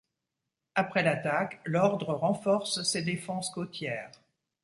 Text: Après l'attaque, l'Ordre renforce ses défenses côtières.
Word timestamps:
Après 0.73 1.03
l'attaque, 1.03 1.61
l'Ordre 1.63 2.15
renforce 2.15 2.81
ses 2.81 3.03
défenses 3.03 3.51
côtières. 3.51 4.09